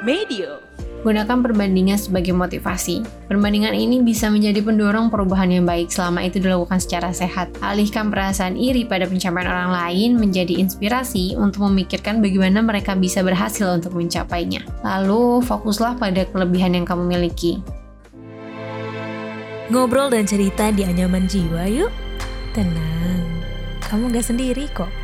[0.00, 0.64] Medio.
[1.04, 3.04] Gunakan perbandingan sebagai motivasi.
[3.28, 7.52] Perbandingan ini bisa menjadi pendorong perubahan yang baik selama itu dilakukan secara sehat.
[7.60, 13.68] Alihkan perasaan iri pada pencapaian orang lain menjadi inspirasi untuk memikirkan bagaimana mereka bisa berhasil
[13.68, 14.64] untuk mencapainya.
[14.80, 17.60] Lalu, fokuslah pada kelebihan yang kamu miliki.
[19.68, 21.92] Ngobrol dan cerita di anyaman jiwa yuk.
[22.56, 23.20] Tenang,
[23.84, 24.99] kamu gak sendiri kok.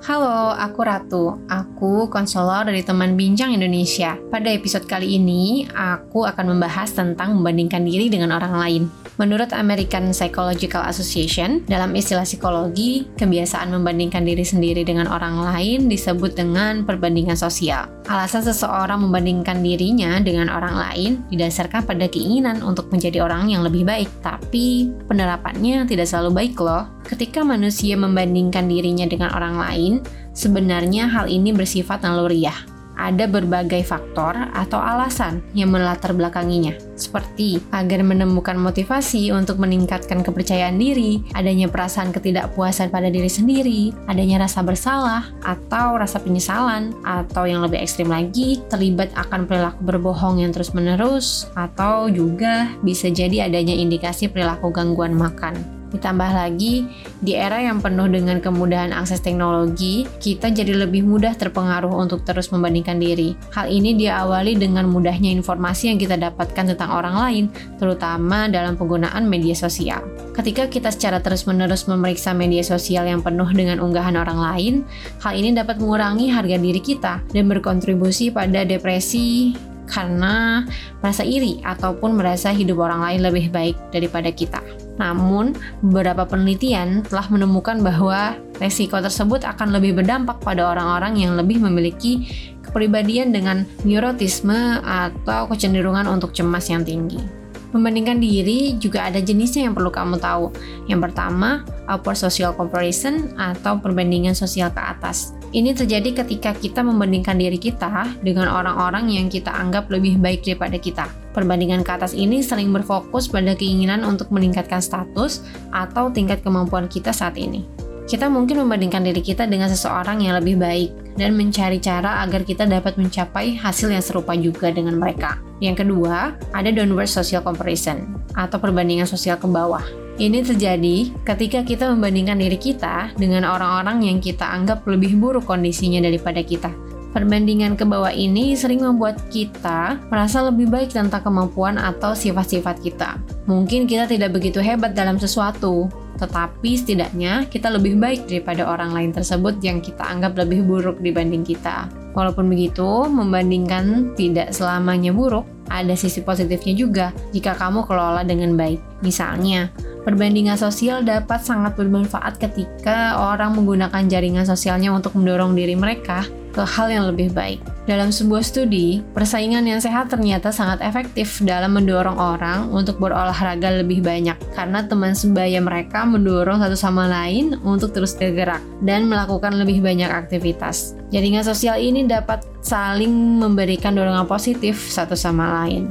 [0.00, 1.24] Halo, aku Ratu.
[1.44, 4.16] Aku konselor dari teman Bincang Indonesia.
[4.32, 8.82] Pada episode kali ini, aku akan membahas tentang membandingkan diri dengan orang lain.
[9.20, 16.40] Menurut American Psychological Association, dalam istilah psikologi, kebiasaan membandingkan diri sendiri dengan orang lain disebut
[16.40, 17.84] dengan perbandingan sosial.
[18.08, 23.84] Alasan seseorang membandingkan dirinya dengan orang lain didasarkan pada keinginan untuk menjadi orang yang lebih
[23.84, 26.88] baik, tapi penerapannya tidak selalu baik loh.
[27.04, 29.92] Ketika manusia membandingkan dirinya dengan orang lain,
[30.32, 38.04] sebenarnya hal ini bersifat naluriah ada berbagai faktor atau alasan yang melatar belakanginya, seperti agar
[38.04, 45.32] menemukan motivasi untuk meningkatkan kepercayaan diri, adanya perasaan ketidakpuasan pada diri sendiri, adanya rasa bersalah,
[45.40, 52.12] atau rasa penyesalan, atau yang lebih ekstrim lagi, terlibat akan perilaku berbohong yang terus-menerus, atau
[52.12, 55.79] juga bisa jadi adanya indikasi perilaku gangguan makan.
[55.90, 56.86] Ditambah lagi,
[57.18, 62.54] di era yang penuh dengan kemudahan akses teknologi, kita jadi lebih mudah terpengaruh untuk terus
[62.54, 63.34] membandingkan diri.
[63.50, 67.44] Hal ini diawali dengan mudahnya informasi yang kita dapatkan tentang orang lain,
[67.82, 70.06] terutama dalam penggunaan media sosial.
[70.30, 74.74] Ketika kita secara terus-menerus memeriksa media sosial yang penuh dengan unggahan orang lain,
[75.20, 79.52] hal ini dapat mengurangi harga diri kita dan berkontribusi pada depresi,
[79.90, 80.62] karena
[81.02, 84.62] merasa iri ataupun merasa hidup orang lain lebih baik daripada kita.
[85.00, 91.56] Namun, beberapa penelitian telah menemukan bahwa resiko tersebut akan lebih berdampak pada orang-orang yang lebih
[91.56, 92.28] memiliki
[92.60, 97.40] kepribadian dengan neurotisme atau kecenderungan untuk cemas yang tinggi.
[97.70, 100.50] Membandingkan diri juga ada jenisnya yang perlu kamu tahu.
[100.90, 105.32] Yang pertama, upward social comparison atau perbandingan sosial ke atas.
[105.54, 110.78] Ini terjadi ketika kita membandingkan diri kita dengan orang-orang yang kita anggap lebih baik daripada
[110.78, 111.06] kita.
[111.30, 117.14] Perbandingan ke atas ini sering berfokus pada keinginan untuk meningkatkan status atau tingkat kemampuan kita
[117.14, 117.62] saat ini.
[118.10, 122.66] Kita mungkin membandingkan diri kita dengan seseorang yang lebih baik dan mencari cara agar kita
[122.66, 125.38] dapat mencapai hasil yang serupa juga dengan mereka.
[125.62, 129.86] Yang kedua, ada downward social comparison atau perbandingan sosial ke bawah.
[130.18, 136.02] Ini terjadi ketika kita membandingkan diri kita dengan orang-orang yang kita anggap lebih buruk kondisinya
[136.02, 136.89] daripada kita.
[137.10, 143.18] Perbandingan ke bawah ini sering membuat kita merasa lebih baik tentang kemampuan atau sifat-sifat kita.
[143.50, 145.90] Mungkin kita tidak begitu hebat dalam sesuatu,
[146.22, 151.42] tetapi setidaknya kita lebih baik daripada orang lain tersebut yang kita anggap lebih buruk dibanding
[151.42, 151.90] kita.
[152.14, 159.02] Walaupun begitu, membandingkan tidak selamanya buruk, ada sisi positifnya juga jika kamu kelola dengan baik.
[159.02, 166.24] Misalnya, Perbandingan sosial dapat sangat bermanfaat ketika orang menggunakan jaringan sosialnya untuk mendorong diri mereka
[166.50, 167.62] ke hal yang lebih baik.
[167.90, 173.98] Dalam sebuah studi, persaingan yang sehat ternyata sangat efektif dalam mendorong orang untuk berolahraga lebih
[174.04, 179.82] banyak karena teman sebaya mereka mendorong satu sama lain untuk terus bergerak dan melakukan lebih
[179.82, 180.94] banyak aktivitas.
[181.10, 183.10] Jaringan sosial ini dapat saling
[183.42, 185.90] memberikan dorongan positif satu sama lain.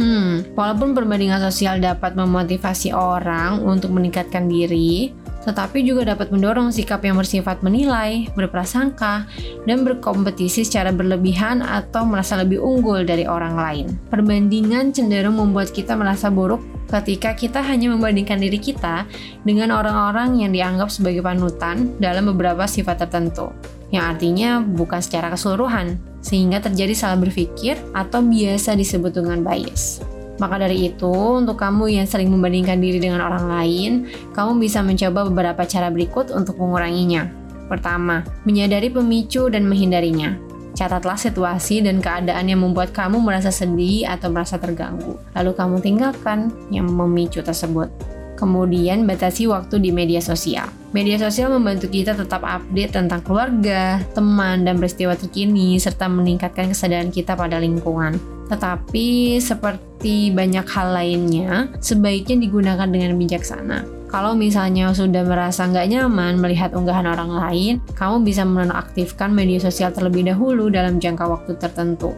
[0.00, 5.12] Hmm, walaupun perbandingan sosial dapat memotivasi orang untuk meningkatkan diri,
[5.44, 9.24] tetapi juga dapat mendorong sikap yang bersifat menilai, berprasangka,
[9.64, 13.86] dan berkompetisi secara berlebihan atau merasa lebih unggul dari orang lain.
[14.12, 19.06] Perbandingan cenderung membuat kita merasa buruk ketika kita hanya membandingkan diri kita
[19.46, 23.54] dengan orang-orang yang dianggap sebagai panutan dalam beberapa sifat tertentu
[23.90, 29.98] yang artinya bukan secara keseluruhan, sehingga terjadi salah berpikir atau biasa disebut dengan bias.
[30.40, 33.92] Maka dari itu, untuk kamu yang sering membandingkan diri dengan orang lain,
[34.32, 37.28] kamu bisa mencoba beberapa cara berikut untuk menguranginya.
[37.68, 40.34] Pertama, menyadari pemicu dan menghindarinya.
[40.72, 45.20] Catatlah situasi dan keadaan yang membuat kamu merasa sedih atau merasa terganggu.
[45.36, 47.92] Lalu kamu tinggalkan yang memicu tersebut.
[48.40, 50.72] Kemudian batasi waktu di media sosial.
[50.96, 57.12] Media sosial membantu kita tetap update tentang keluarga, teman, dan peristiwa terkini, serta meningkatkan kesadaran
[57.12, 58.39] kita pada lingkungan.
[58.50, 64.00] Tetapi, seperti banyak hal lainnya, sebaiknya digunakan dengan bijaksana.
[64.10, 69.94] Kalau misalnya sudah merasa nggak nyaman melihat unggahan orang lain, kamu bisa menonaktifkan media sosial
[69.94, 72.10] terlebih dahulu dalam jangka waktu tertentu.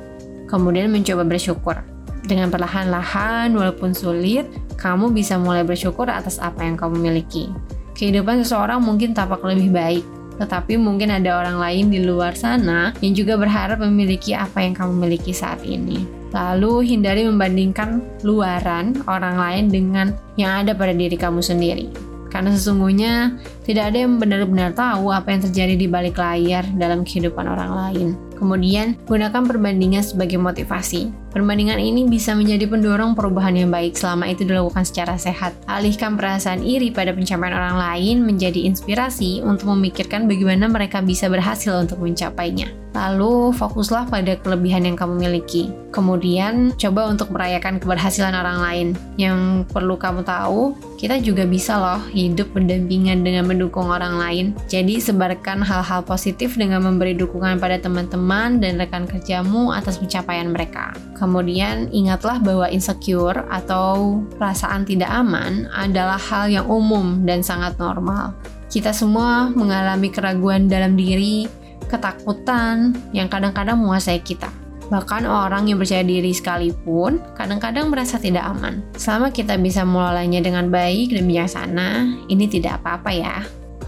[0.49, 1.76] Kemudian mencoba bersyukur.
[2.25, 4.49] Dengan perlahan-lahan, walaupun sulit,
[4.81, 7.52] kamu bisa mulai bersyukur atas apa yang kamu miliki.
[7.93, 10.05] Kehidupan seseorang mungkin tampak lebih baik,
[10.40, 14.96] tetapi mungkin ada orang lain di luar sana yang juga berharap memiliki apa yang kamu
[14.96, 16.21] miliki saat ini.
[16.32, 20.06] Lalu hindari membandingkan luaran orang lain dengan
[20.40, 22.12] yang ada pada diri kamu sendiri.
[22.32, 23.37] Karena sesungguhnya
[23.69, 28.08] tidak ada yang benar-benar tahu apa yang terjadi di balik layar dalam kehidupan orang lain.
[28.40, 31.12] Kemudian, gunakan perbandingan sebagai motivasi.
[31.31, 35.55] Perbandingan ini bisa menjadi pendorong perubahan yang baik selama itu dilakukan secara sehat.
[35.70, 41.70] Alihkan perasaan iri pada pencapaian orang lain menjadi inspirasi untuk memikirkan bagaimana mereka bisa berhasil
[41.76, 42.81] untuk mencapainya.
[42.92, 45.72] Lalu, fokuslah pada kelebihan yang kamu miliki.
[45.92, 48.88] Kemudian, coba untuk merayakan keberhasilan orang lain.
[49.20, 54.46] Yang perlu kamu tahu, kita juga bisa loh hidup berdampingan dengan mendukung orang lain.
[54.68, 60.48] Jadi, sebarkan hal-hal positif dengan memberi dukungan pada teman-teman teman dan rekan kerjamu atas pencapaian
[60.48, 60.94] mereka.
[61.18, 68.32] Kemudian ingatlah bahwa insecure atau perasaan tidak aman adalah hal yang umum dan sangat normal.
[68.72, 71.44] Kita semua mengalami keraguan dalam diri,
[71.88, 74.50] ketakutan yang kadang-kadang menguasai kita.
[74.93, 78.84] Bahkan orang yang percaya diri sekalipun kadang-kadang merasa tidak aman.
[78.93, 81.88] Selama kita bisa mengelolanya dengan baik dan bijaksana,
[82.29, 83.37] ini tidak apa-apa ya.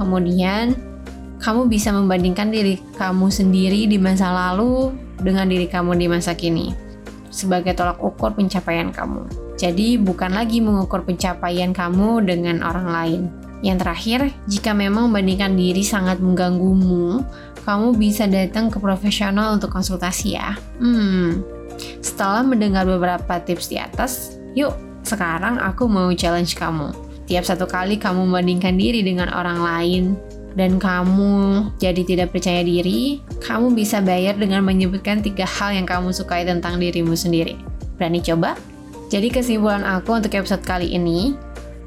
[0.01, 0.73] Kemudian,
[1.45, 6.73] kamu bisa membandingkan diri kamu sendiri di masa lalu dengan diri kamu di masa kini
[7.29, 9.27] sebagai tolak ukur pencapaian kamu.
[9.59, 13.23] Jadi, bukan lagi mengukur pencapaian kamu dengan orang lain.
[13.65, 17.25] Yang terakhir, jika memang membandingkan diri sangat mengganggumu,
[17.65, 20.55] kamu bisa datang ke profesional untuk konsultasi ya.
[20.79, 21.43] Hmm,
[22.05, 26.93] setelah mendengar beberapa tips di atas, yuk sekarang aku mau challenge kamu.
[27.25, 30.05] Tiap satu kali kamu membandingkan diri dengan orang lain,
[30.55, 36.15] dan kamu jadi tidak percaya diri, kamu bisa bayar dengan menyebutkan tiga hal yang kamu
[36.15, 37.59] sukai tentang dirimu sendiri.
[37.99, 38.55] Berani coba?
[39.11, 41.35] Jadi kesimpulan aku untuk episode kali ini,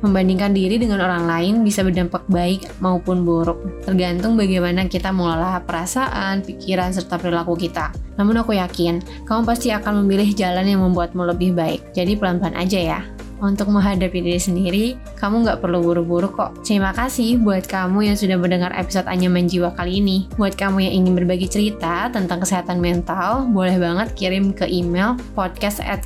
[0.02, 6.46] membandingkan diri dengan orang lain bisa berdampak baik maupun buruk, tergantung bagaimana kita mengelola perasaan,
[6.46, 7.90] pikiran, serta perilaku kita.
[8.18, 11.94] Namun aku yakin, kamu pasti akan memilih jalan yang membuatmu lebih baik.
[11.94, 14.86] Jadi pelan-pelan aja ya untuk menghadapi diri sendiri,
[15.18, 16.64] kamu nggak perlu buru-buru kok.
[16.66, 20.28] Terima kasih buat kamu yang sudah mendengar episode Anyaman Jiwa kali ini.
[20.36, 25.82] Buat kamu yang ingin berbagi cerita tentang kesehatan mental, boleh banget kirim ke email podcast
[25.84, 26.04] at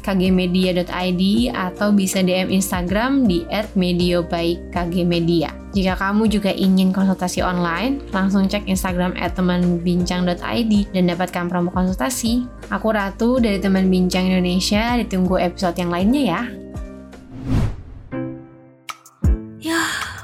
[1.51, 5.61] atau bisa DM Instagram di at kgmedia.
[5.71, 12.43] Jika kamu juga ingin konsultasi online, langsung cek Instagram at temanbincang.id dan dapatkan promo konsultasi.
[12.67, 16.41] Aku Ratu dari Teman Bincang Indonesia, ditunggu episode yang lainnya ya.